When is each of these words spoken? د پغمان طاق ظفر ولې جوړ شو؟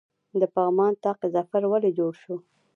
د 0.39 0.41
پغمان 0.53 0.93
طاق 1.03 1.19
ظفر 1.35 1.63
ولې 1.71 1.89
جوړ 1.97 2.13
شو؟ 2.21 2.35